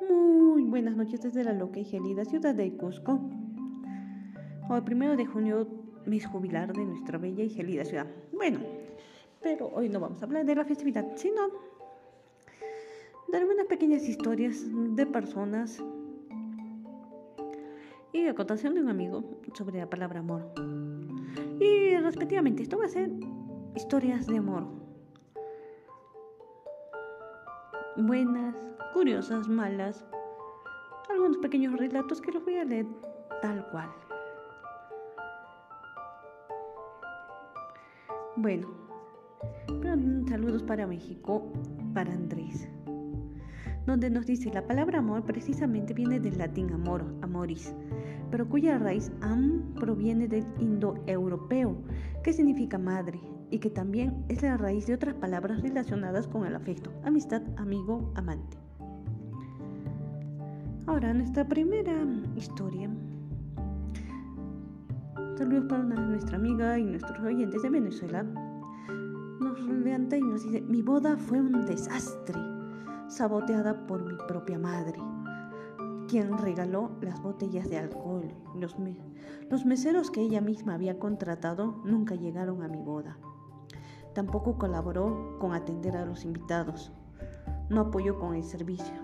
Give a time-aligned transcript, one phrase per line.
[0.00, 3.18] Muy buenas noches desde la loca y gelida ciudad de Cusco.
[4.68, 5.66] Hoy, primero de junio,
[6.04, 8.06] mes jubilar de nuestra bella y gelida ciudad.
[8.32, 8.60] Bueno,
[9.42, 11.48] pero hoy no vamos a hablar de la festividad, sino
[13.32, 15.82] darme unas pequeñas historias de personas
[18.12, 19.24] y acotación de un amigo
[19.54, 20.52] sobre la palabra amor.
[21.58, 23.10] Y respectivamente, esto va a ser
[23.74, 24.85] historias de amor.
[27.96, 28.54] Buenas,
[28.92, 30.04] curiosas, malas.
[31.08, 32.86] Algunos pequeños relatos que los voy a leer
[33.40, 33.90] tal cual.
[38.36, 38.68] Bueno,
[40.28, 41.50] saludos para México,
[41.94, 42.68] para Andrés
[43.86, 47.72] donde nos dice la palabra amor precisamente viene del latín amor, amoris,
[48.30, 51.76] pero cuya raíz am proviene del indoeuropeo,
[52.24, 56.56] que significa madre, y que también es la raíz de otras palabras relacionadas con el
[56.56, 58.58] afecto, amistad, amigo, amante.
[60.86, 62.06] Ahora, nuestra primera
[62.36, 62.90] historia.
[65.36, 68.22] Saludos para nuestra amiga y nuestros oyentes de Venezuela.
[68.22, 72.38] Nos levanta y nos dice, mi boda fue un desastre
[73.08, 74.98] saboteada por mi propia madre,
[76.08, 78.32] quien regaló las botellas de alcohol.
[78.54, 78.76] Los,
[79.50, 83.18] los meseros que ella misma había contratado nunca llegaron a mi boda.
[84.16, 86.90] Tampoco colaboró con atender a los invitados.
[87.68, 88.94] No apoyó con el servicio.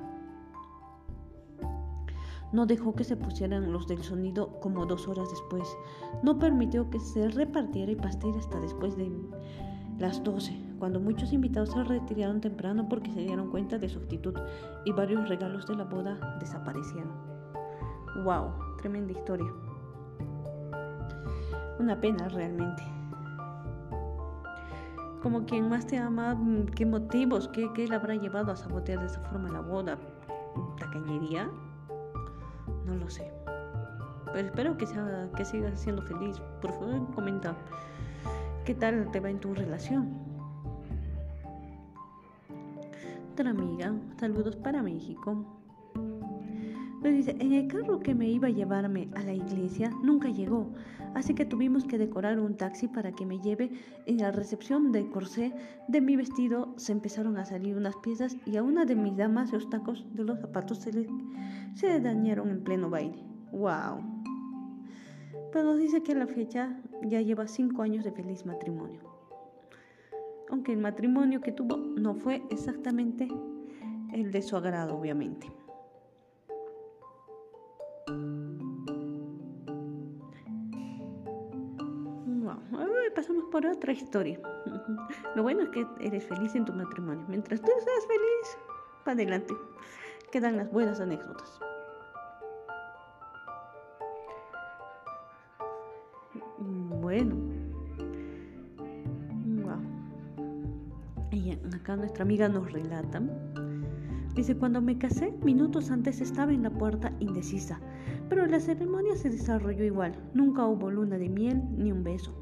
[2.50, 5.68] No dejó que se pusieran los del sonido como dos horas después.
[6.22, 9.12] No permitió que se repartiera el pastel hasta después de
[9.98, 14.34] las 12, cuando muchos invitados se retiraron temprano porque se dieron cuenta de su actitud
[14.86, 17.12] y varios regalos de la boda desaparecieron.
[18.24, 18.76] ¡Wow!
[18.78, 19.52] Tremenda historia.
[21.78, 23.01] Una pena realmente.
[25.22, 26.36] Como quien más te ama,
[26.74, 27.48] ¿qué motivos?
[27.48, 29.96] ¿Qué, qué le habrá llevado a sabotear de esa forma la boda?
[30.78, 31.48] ¿Tacañería?
[32.86, 33.30] No lo sé.
[34.32, 36.40] Pero espero que, sea, que sigas siendo feliz.
[36.60, 37.54] Por favor, comenta.
[38.64, 40.12] ¿Qué tal te va en tu relación?
[43.32, 45.61] Otra amiga, saludos para México.
[47.02, 50.72] Me dice, en el carro que me iba a llevarme a la iglesia nunca llegó,
[51.14, 53.72] así que tuvimos que decorar un taxi para que me lleve.
[54.06, 55.52] En la recepción del corsé
[55.88, 59.52] de mi vestido se empezaron a salir unas piezas y a una de mis damas
[59.52, 61.08] los tacos de los zapatos se le,
[61.74, 63.24] se dañaron en pleno baile.
[63.50, 64.00] ¡Wow!
[65.52, 69.00] Pero nos dice que la fecha ya lleva cinco años de feliz matrimonio.
[70.50, 73.26] Aunque el matrimonio que tuvo no fue exactamente
[74.12, 75.61] el de su agrado, obviamente.
[83.14, 84.40] Pasamos por otra historia.
[85.36, 87.24] Lo bueno es que eres feliz en tu matrimonio.
[87.28, 88.58] Mientras tú seas feliz,
[89.04, 89.54] para adelante.
[90.30, 91.60] Quedan las buenas anécdotas.
[97.00, 97.34] bueno.
[101.30, 103.20] Y acá nuestra amiga nos relata.
[104.34, 107.80] Dice, cuando me casé, minutos antes estaba en la puerta indecisa,
[108.30, 110.16] pero la ceremonia se desarrolló igual.
[110.32, 112.34] Nunca hubo luna de miel ni un beso,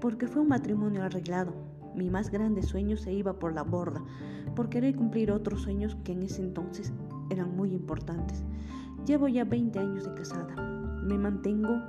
[0.00, 1.52] porque fue un matrimonio arreglado.
[1.96, 4.02] Mi más grande sueño se iba por la borda,
[4.54, 6.92] por querer cumplir otros sueños que en ese entonces
[7.28, 8.44] eran muy importantes.
[9.04, 10.54] Llevo ya 20 años de casada.
[11.02, 11.82] Me mantengo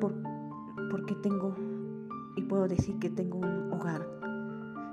[0.00, 0.14] por
[0.92, 1.54] porque tengo
[2.36, 4.06] y puedo decir que tengo un hogar,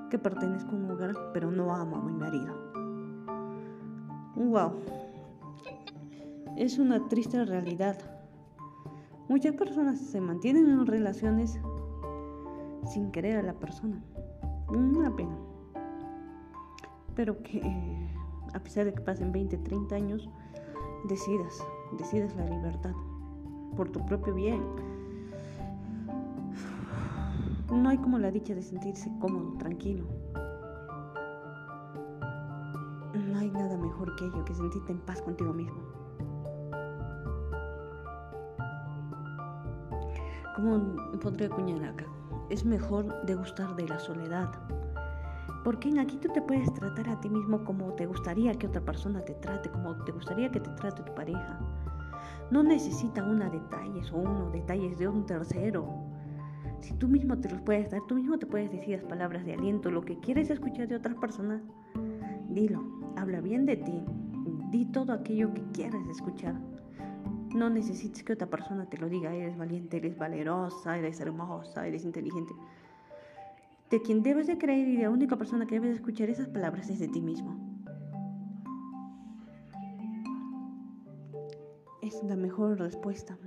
[0.10, 2.67] que pertenezco a un hogar, pero no amo a mi marido.
[4.38, 4.72] Wow,
[6.58, 7.98] es una triste realidad.
[9.28, 11.60] Muchas personas se mantienen en relaciones
[12.86, 14.00] sin querer a la persona.
[14.70, 15.36] Una pena.
[17.16, 17.62] Pero que
[18.54, 20.30] a pesar de que pasen 20, 30 años,
[21.10, 21.58] decidas,
[21.98, 22.94] decidas la libertad
[23.76, 24.62] por tu propio bien
[27.76, 30.06] no hay como la dicha de sentirse cómodo, tranquilo.
[33.98, 35.82] Mejor que ello, que sentirte en paz contigo mismo.
[40.56, 42.06] Como podría acuñar acá,
[42.50, 44.52] es mejor degustar de la soledad.
[45.64, 48.82] Porque en aquí tú te puedes tratar a ti mismo como te gustaría que otra
[48.82, 51.60] persona te trate, como te gustaría que te trate tu pareja.
[52.52, 56.08] No necesita una detalles o uno detalles de un tercero
[56.82, 59.54] si tú mismo te los puedes dar, tú mismo te puedes decir las palabras de
[59.54, 61.62] aliento, lo que quieres escuchar de otras personas,
[62.50, 64.04] dilo, habla bien de ti,
[64.72, 66.56] di todo aquello que quieras escuchar.
[67.56, 72.06] No necesites que otra persona te lo diga, eres valiente, eres valerosa, eres hermosa, eres
[72.06, 72.54] inteligente.
[73.90, 76.90] De quien debes de creer y la única persona que debes de escuchar esas palabras
[76.90, 77.68] es de ti mismo.
[82.08, 83.38] es la mejor respuesta.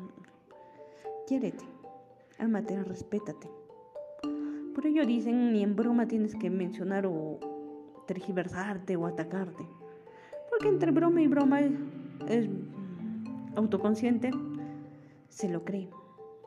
[1.27, 1.65] Quiérete,
[2.39, 3.49] ámate, respétate.
[4.75, 7.41] Por ello dicen, ni en broma tienes que mencionar o
[8.11, 9.65] tergiversarte o atacarte.
[10.49, 12.49] Porque entre broma y broma es,
[13.55, 14.33] autoconsciente,
[15.29, 15.89] se lo cree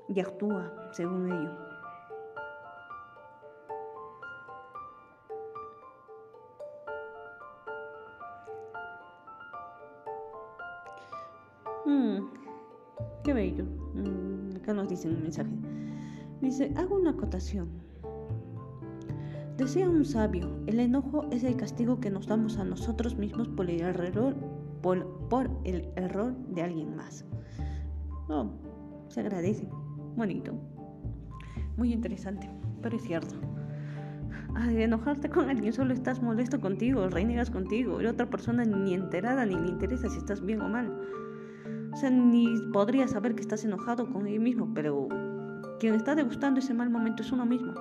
[0.09, 1.51] y actúa según ello.
[11.85, 12.27] Mm,
[13.23, 13.63] qué bello.
[13.93, 15.51] Mm, acá nos dicen un mensaje.
[16.41, 17.92] Dice, hago una acotación.
[19.57, 23.69] Decía un sabio, el enojo es el castigo que nos damos a nosotros mismos por
[23.69, 24.35] el error,
[24.81, 27.23] por, el error de alguien más.
[28.29, 28.49] Oh,
[29.09, 29.69] se agradece.
[30.15, 30.55] Bonito.
[31.77, 32.49] Muy interesante,
[32.81, 33.35] pero es cierto.
[34.55, 39.45] Al enojarte con alguien solo estás molesto contigo, renegas contigo, y otra persona ni enterada
[39.45, 40.99] ni le interesa si estás bien o mal.
[41.93, 45.07] O sea, ni podría saber que estás enojado con él mismo, pero
[45.79, 47.73] quien está degustando ese mal momento es uno mismo.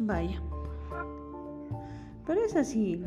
[0.00, 0.40] Vaya.
[2.26, 3.04] Pero es así.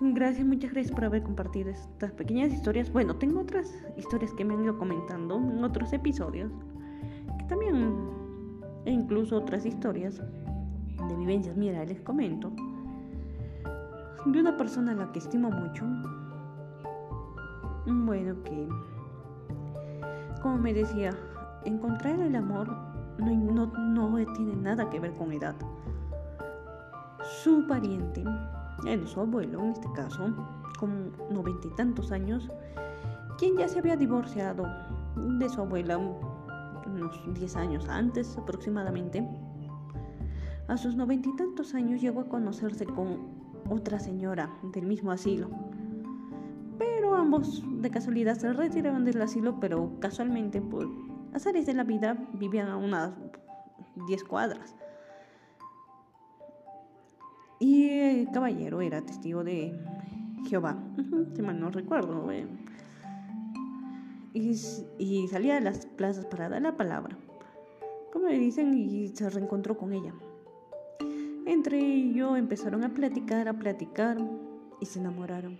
[0.00, 2.92] Gracias, muchas gracias por haber compartido estas pequeñas historias.
[2.92, 6.50] Bueno, tengo otras historias que me han ido comentando en otros episodios.
[7.38, 7.94] Que también,
[8.84, 10.20] e incluso otras historias
[11.08, 11.56] de vivencias.
[11.56, 12.50] Mira, les comento.
[14.26, 15.84] De una persona a la que estimo mucho.
[17.86, 18.68] Bueno, que,
[20.42, 21.10] como me decía,
[21.64, 22.81] encontrar el amor
[23.18, 25.54] no, no, tiene nada que ver con edad.
[27.42, 28.24] Su pariente,
[28.86, 30.34] el, su abuelo en este caso,
[30.78, 32.48] con noventa y tantos años,
[33.38, 34.66] quien ya se había divorciado
[35.16, 39.26] de su abuela unos diez años antes aproximadamente,
[40.68, 45.50] a sus noventa y tantos años llegó a conocerse con otra señora del mismo asilo.
[46.78, 50.88] Pero ambos de casualidad se retiraron del asilo, pero casualmente por
[51.32, 53.12] azares de la vida vivían a unas
[54.06, 54.74] 10 cuadras.
[57.58, 59.78] Y el caballero era testigo de
[60.48, 60.76] Jehová,
[61.38, 62.30] no recuerdo.
[62.32, 62.46] Eh.
[64.34, 64.56] Y,
[64.98, 67.16] y, salía a las plazas para dar la palabra,
[68.12, 70.14] como le dicen, y se reencontró con ella.
[71.46, 74.18] Entre ellos empezaron a platicar, a platicar,
[74.80, 75.58] y se enamoraron.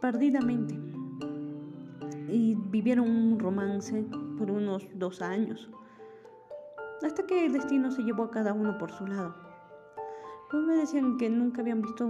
[0.00, 0.76] Perdidamente
[2.28, 4.04] y vivieron un romance
[4.36, 5.70] por unos dos años,
[7.04, 9.34] hasta que el destino se llevó a cada uno por su lado.
[10.52, 12.08] Me decían que nunca habían visto,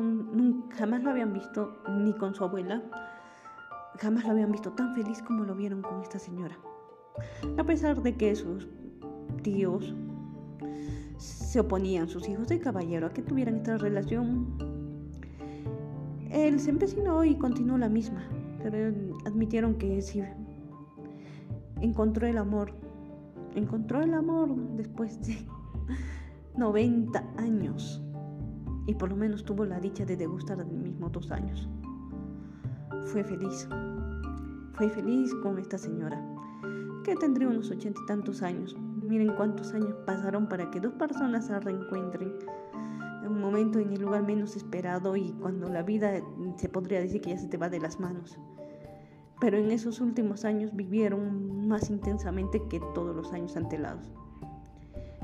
[0.76, 2.82] jamás lo habían visto ni con su abuela,
[3.98, 6.56] jamás lo habían visto tan feliz como lo vieron con esta señora.
[7.58, 8.68] A pesar de que sus
[9.42, 9.94] tíos
[11.16, 14.46] se oponían, sus hijos de caballero, a que tuvieran esta relación,
[16.30, 18.22] él se empecinó y continuó la misma
[18.70, 18.92] pero
[19.24, 20.20] admitieron que sí
[21.80, 22.72] encontró el amor.
[23.54, 25.46] Encontró el amor después de
[26.56, 28.02] 90 años.
[28.86, 31.68] Y por lo menos tuvo la dicha de degustar del mismo dos años.
[33.04, 33.68] Fue feliz.
[34.74, 36.22] Fue feliz con esta señora,
[37.02, 38.76] que tendría unos ochenta y tantos años.
[39.02, 42.34] Miren cuántos años pasaron para que dos personas se reencuentren
[43.22, 46.20] en un momento en el lugar menos esperado y cuando la vida
[46.56, 48.38] se podría decir que ya se te va de las manos
[49.40, 54.12] pero en esos últimos años vivieron más intensamente que todos los años antelados.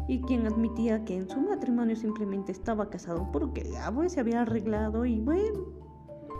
[0.09, 4.43] Y quien admitía que en su matrimonio simplemente estaba casado porque ya pues, se había
[4.43, 5.61] arreglado y bueno,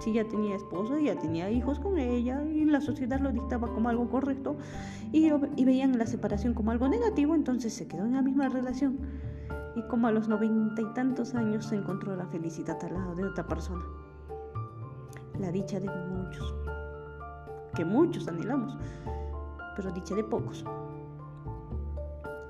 [0.01, 3.89] si ya tenía esposo, ya tenía hijos con ella y la sociedad lo dictaba como
[3.89, 4.57] algo correcto
[5.13, 8.99] y, y veían la separación como algo negativo, entonces se quedó en la misma relación.
[9.75, 13.25] Y como a los noventa y tantos años se encontró la felicidad al lado de
[13.25, 13.83] otra persona.
[15.39, 16.55] La dicha de muchos
[17.75, 18.77] que muchos anhelamos,
[19.77, 20.65] pero dicha de pocos.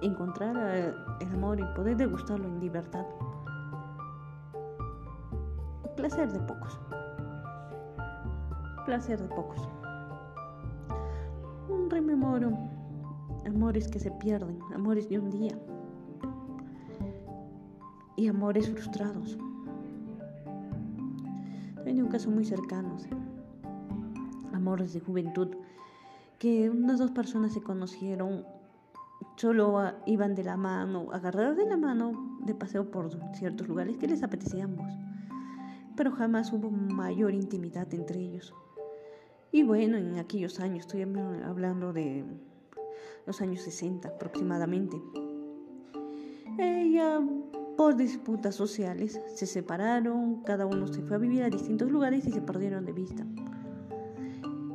[0.00, 0.56] Encontrar
[1.20, 3.06] el amor y poder degustarlo en libertad.
[5.96, 6.80] Placer de pocos.
[8.84, 9.68] Placer de pocos.
[11.68, 12.50] Un rememoro.
[13.46, 15.56] Amores que se pierden, amores de un día.
[18.16, 19.38] Y amores frustrados.
[21.84, 22.96] Tenía un caso muy cercano
[24.52, 25.48] amores de juventud,
[26.38, 28.44] que unas dos personas se conocieron,
[29.36, 34.08] solo iban de la mano, agarradas de la mano de paseo por ciertos lugares que
[34.08, 34.92] les apetecía a ambos,
[35.96, 38.54] pero jamás hubo mayor intimidad entre ellos.
[39.52, 42.24] Y bueno, en aquellos años, estoy hablando de
[43.26, 45.00] los años 60 aproximadamente,
[46.58, 47.20] Ella,
[47.76, 52.32] por disputas sociales, se separaron, cada uno se fue a vivir a distintos lugares y
[52.32, 53.24] se perdieron de vista.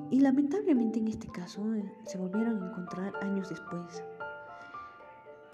[0.09, 4.03] Y lamentablemente en este caso eh, se volvieron a encontrar años después.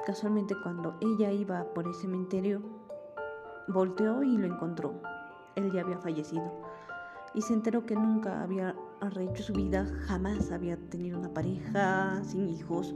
[0.05, 2.61] Casualmente cuando ella iba por el cementerio,
[3.67, 4.93] volteó y lo encontró.
[5.55, 6.51] Él ya había fallecido.
[7.33, 12.47] Y se enteró que nunca había rehecho su vida, jamás había tenido una pareja, sin
[12.49, 12.93] hijos.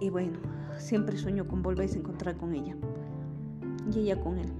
[0.00, 0.38] Y bueno,
[0.76, 2.76] siempre soñó con volverse a encontrar con ella.
[3.92, 4.52] Y ella con él.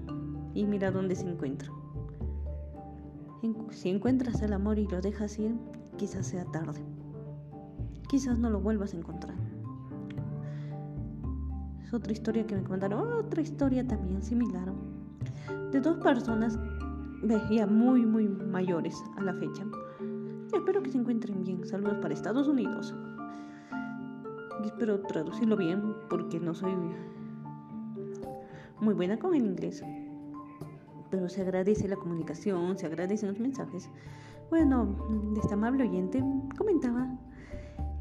[0.54, 1.70] Y mira dónde se encuentra.
[3.71, 5.54] Si encuentras el amor y lo dejas ir,
[5.97, 6.80] quizás sea tarde.
[8.09, 9.37] Quizás no lo vuelvas a encontrar.
[11.85, 14.73] Es otra historia que me contaron, otra historia también similar,
[15.71, 16.59] de dos personas
[17.50, 19.64] ya muy, muy mayores a la fecha.
[20.52, 21.64] espero que se encuentren bien.
[21.64, 22.95] Saludos para Estados Unidos.
[24.64, 26.73] Espero traducirlo bien porque no soy
[28.80, 29.83] muy buena con el inglés
[31.10, 33.88] pero se agradece la comunicación, se agradecen los mensajes.
[34.50, 34.96] Bueno,
[35.36, 36.22] esta amable oyente
[36.56, 37.08] comentaba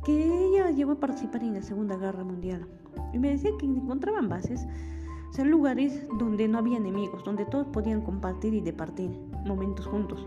[0.05, 2.67] que ella llegó a participar en la Segunda Guerra Mundial
[3.13, 4.65] y me decía que encontraban bases,
[5.29, 9.11] o sea, lugares donde no había enemigos, donde todos podían compartir y departir
[9.45, 10.25] momentos juntos.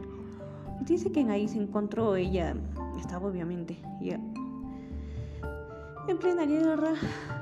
[0.80, 2.54] Y dice que ahí se encontró ella,
[2.98, 4.20] estaba obviamente ya
[6.08, 6.94] en plena guerra,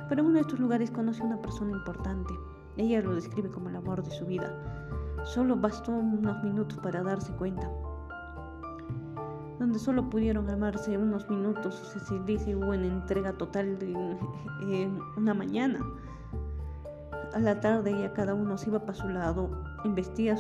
[0.09, 2.35] pero en uno de estos lugares conoció a una persona importante.
[2.77, 4.88] Ella lo describe como el amor de su vida
[5.25, 7.71] Solo bastó unos minutos para darse cuenta.
[9.59, 11.75] Donde solo pudieron amarse unos minutos,
[12.07, 15.81] se dice, hubo una entrega total de una mañana.
[17.35, 19.51] A la tarde ya cada uno se iba para su lado,
[19.85, 20.37] embestía,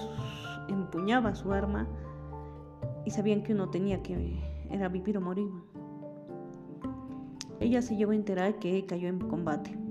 [0.69, 1.87] empuñaba su arma
[3.05, 5.51] y sabían que uno tenía que era vivir o morir.
[7.61, 9.88] Ella se llegó a enterar que cayó en combate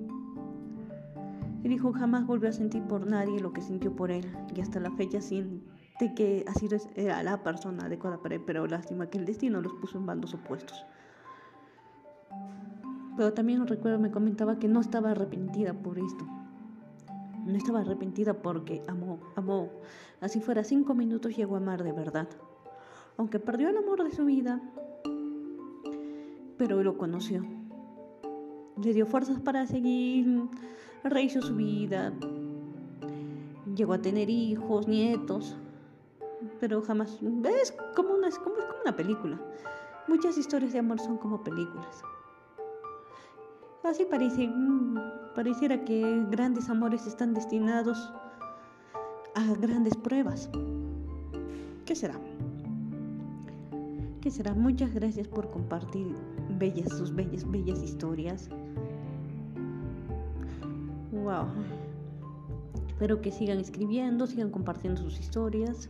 [1.68, 4.80] y dijo jamás volvió a sentir por nadie lo que sintió por él y hasta
[4.80, 9.26] la fecha siente que así era la persona adecuada para él, pero lástima que el
[9.26, 10.86] destino los puso en bandos opuestos.
[13.18, 16.26] Pero también recuerdo, me comentaba que no estaba arrepentida por esto.
[17.46, 19.70] No estaba arrepentida porque amó, amó.
[20.22, 22.30] Así fuera, cinco minutos llegó a amar de verdad.
[23.18, 24.62] Aunque perdió el amor de su vida,
[26.58, 27.57] pero lo conoció.
[28.84, 30.50] Le dio fuerzas para seguir
[31.04, 32.14] rehizo su vida,
[33.76, 35.56] llegó a tener hijos, nietos,
[36.60, 37.20] pero jamás
[37.62, 39.40] es como una, es como, una película.
[40.08, 42.02] Muchas historias de amor son como películas.
[43.84, 44.98] Así parece, mm,
[45.36, 48.12] pareciera que grandes amores están destinados
[49.36, 50.50] a grandes pruebas.
[51.86, 52.16] ¿Qué será?
[54.22, 54.54] ¿Qué será?
[54.54, 56.16] Muchas gracias por compartir
[56.58, 58.50] bellas, sus bellas, bellas historias.
[61.12, 61.48] Wow.
[62.88, 65.90] Espero que sigan escribiendo, sigan compartiendo sus historias.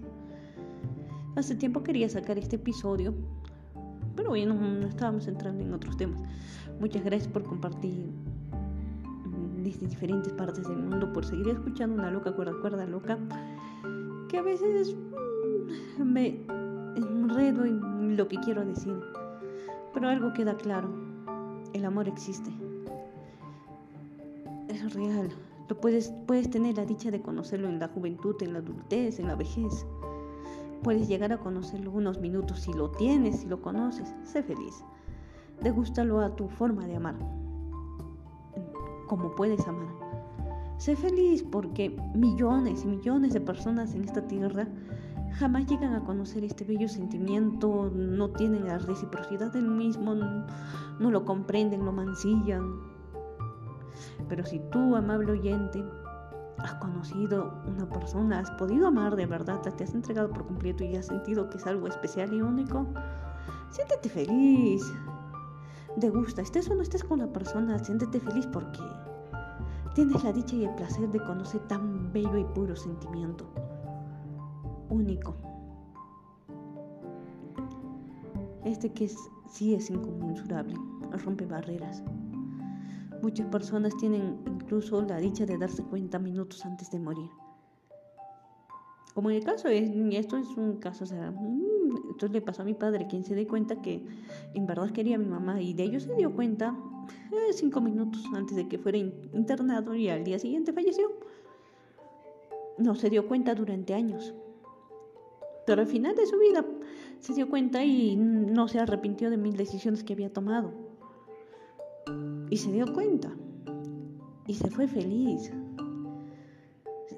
[1.35, 3.13] Hace tiempo quería sacar este episodio,
[4.15, 6.19] pero bueno, no estábamos entrando en otros temas.
[6.79, 8.09] Muchas gracias por compartir
[9.63, 13.17] desde diferentes partes del mundo, por seguir escuchando una loca cuerda, cuerda loca,
[14.29, 14.95] que a veces
[15.97, 16.39] mm, me
[16.95, 18.95] enredo en lo que quiero decir.
[19.97, 20.93] Pero algo queda claro,
[21.73, 22.51] el amor existe
[24.67, 25.31] es real.
[25.67, 29.25] Lo puedes, puedes tener la dicha de conocerlo en la juventud, en la adultez, en
[29.25, 29.87] la vejez.
[30.83, 34.13] Puedes llegar a conocerlo unos minutos si lo tienes, si lo conoces.
[34.23, 34.83] Sé feliz.
[35.63, 37.15] Degústalo a tu forma de amar.
[39.07, 39.89] Como puedes amar.
[40.77, 44.67] Sé feliz porque millones y millones de personas en esta tierra
[45.33, 51.25] jamás llegan a conocer este bello sentimiento, no tienen la reciprocidad del mismo, no lo
[51.25, 52.97] comprenden, lo mancillan,
[54.27, 55.83] pero si tú, amable oyente,
[56.57, 60.95] has conocido una persona, has podido amar de verdad, te has entregado por completo y
[60.95, 62.87] has sentido que es algo especial y único,
[63.69, 64.83] siéntete feliz.
[65.99, 68.81] Te gusta, estés o no estés con la persona, siéntete feliz porque
[69.95, 73.49] tienes la dicha y el placer de conocer tan bello y puro sentimiento.
[74.89, 75.35] Único.
[78.63, 79.09] Este que
[79.49, 80.75] sí es inconmensurable,
[81.23, 82.03] rompe barreras.
[83.21, 87.29] Muchas personas tienen incluso la dicha de darse cuenta minutos antes de morir.
[89.13, 92.61] Como en el caso, es, esto es un caso, o sea, mm, esto le pasó
[92.61, 94.05] a mi padre, quien se dio cuenta que
[94.53, 96.77] en verdad quería a mi mamá y de ello se dio cuenta
[97.31, 101.11] eh, cinco minutos antes de que fuera internado y al día siguiente falleció.
[102.77, 104.35] No se dio cuenta durante años.
[105.67, 106.65] Pero al final de su vida
[107.19, 110.71] se dio cuenta y no se arrepintió de mil decisiones que había tomado
[112.49, 113.29] y se dio cuenta.
[114.47, 115.51] y se fue feliz.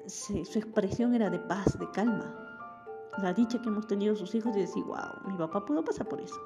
[0.08, 2.34] su expresión era de paz, de calma.
[3.22, 6.20] La dicha que hemos tenido sus hijos y decir, wow, mi papá pudo pasar por
[6.20, 6.40] eso.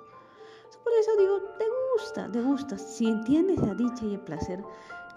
[0.83, 2.77] Por eso digo, te gusta, te gusta.
[2.77, 4.63] Si entiendes la dicha y el placer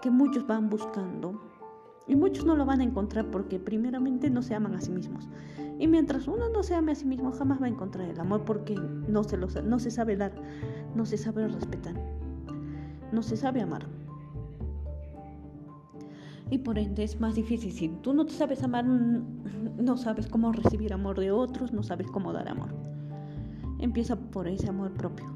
[0.00, 1.38] que muchos van buscando,
[2.08, 5.28] y muchos no lo van a encontrar porque primeramente no se aman a sí mismos.
[5.78, 8.44] Y mientras uno no se ame a sí mismo, jamás va a encontrar el amor
[8.44, 10.32] porque no se, lo, no se sabe dar,
[10.96, 11.94] no se sabe respetar,
[13.12, 13.86] no se sabe amar.
[16.50, 17.72] Y por ende es más difícil.
[17.72, 22.10] Si tú no te sabes amar, no sabes cómo recibir amor de otros, no sabes
[22.10, 22.70] cómo dar amor.
[23.78, 25.26] Empieza por ese amor propio.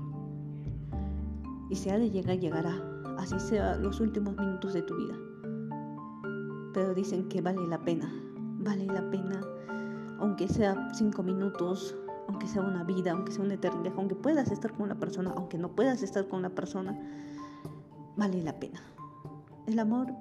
[1.70, 2.74] Y si ha de llegar, llegará.
[3.18, 5.14] Así sea los últimos minutos de tu vida.
[6.72, 8.12] Pero dicen que vale la pena.
[8.58, 9.40] Vale la pena
[10.22, 11.96] aunque sea cinco minutos,
[12.28, 15.58] aunque sea una vida, aunque sea una eternidad, aunque puedas estar con una persona, aunque
[15.58, 16.96] no puedas estar con una persona,
[18.16, 18.80] vale la pena.
[19.66, 20.14] El amor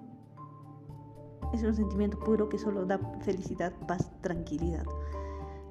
[1.53, 4.85] es un sentimiento puro que solo da felicidad, paz, tranquilidad,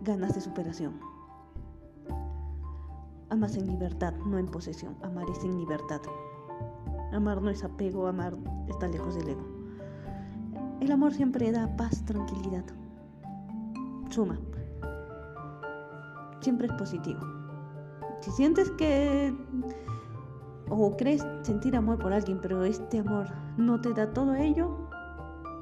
[0.03, 1.01] ganas de superación.
[3.31, 4.97] Amas en libertad, no en posesión.
[5.03, 6.01] Amar es en libertad.
[7.13, 8.37] Amar no es apego, amar
[8.69, 9.60] está lejos del ego.
[10.81, 12.65] El amor siempre da paz, tranquilidad
[14.11, 14.39] suma.
[16.41, 17.21] Siempre es positivo.
[18.21, 19.35] Si sientes que
[20.69, 24.89] o crees sentir amor por alguien, pero este amor no te da todo ello,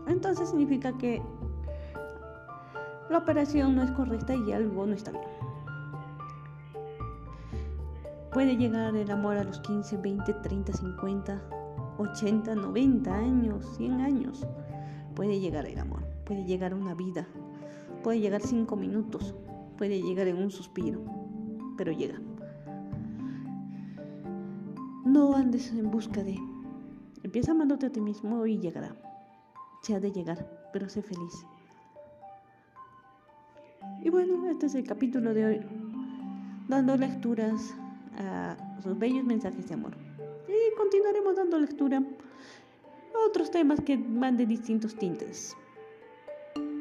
[0.07, 1.23] entonces significa que
[3.11, 5.25] la operación no es correcta y algo no está bien.
[8.33, 11.43] Puede llegar el amor a los 15, 20, 30, 50,
[11.99, 14.47] 80, 90 años, 100 años.
[15.19, 17.27] Puede llegar el amor, puede llegar una vida,
[18.03, 19.35] Puede llegar cinco minutos,
[19.77, 21.01] puede llegar en un suspiro,
[21.77, 22.21] pero llega.
[25.05, 26.39] No andes en busca de.
[27.25, 28.95] Empieza amándote a ti mismo y llegará.
[29.83, 31.45] Se ha de llegar, pero sé feliz.
[34.01, 35.61] Y bueno, este es el capítulo de hoy,
[36.69, 37.75] dando lecturas
[38.17, 39.97] a sus bellos mensajes de amor.
[40.47, 42.01] Y continuaremos dando lectura
[43.29, 45.57] otros temas que van de distintos tintes.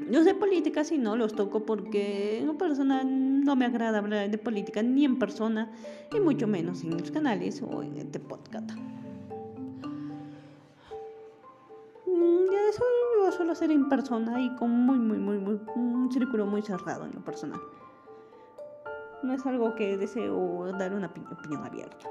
[0.09, 4.37] Yo sé política, si no los toco porque en persona no me agrada hablar de
[4.37, 5.69] política ni en persona
[6.15, 8.71] y mucho menos en los canales o en este podcast.
[12.05, 12.83] Mm, ya eso
[13.17, 17.05] yo suelo hacer en persona y con muy, muy, muy, muy, un círculo muy cerrado
[17.05, 17.59] en lo personal.
[19.23, 22.07] No es algo que deseo dar una opinión abierta.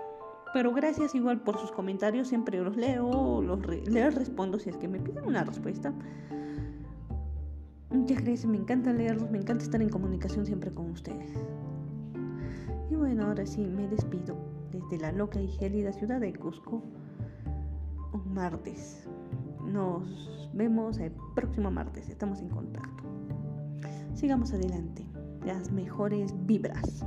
[0.52, 4.88] Pero gracias igual por sus comentarios, siempre los leo, los les respondo si es que
[4.88, 5.92] me piden una respuesta.
[7.90, 11.30] Muchas gracias, me encanta leerlos, me encanta estar en comunicación siempre con ustedes.
[12.90, 14.36] Y bueno, ahora sí, me despido
[14.70, 16.82] desde la loca y gélida ciudad de Cusco,
[18.12, 19.06] un martes.
[19.64, 23.02] Nos vemos el próximo martes, estamos en contacto.
[24.14, 25.04] Sigamos adelante,
[25.44, 27.04] las mejores vibras.